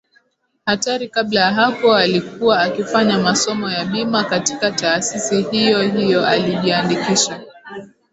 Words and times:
Hatari 0.65 1.07
Kabla 1.09 1.39
ya 1.41 1.51
hapo 1.53 1.93
alikuwa 1.95 2.59
akifanya 2.61 3.17
masomo 3.17 3.69
ya 3.71 3.85
Bima 3.85 4.23
katika 4.23 4.71
Taasisi 4.71 5.41
hiyo 5.41 5.81
hiyo 5.81 6.27
Alijiandikisha 6.27 7.41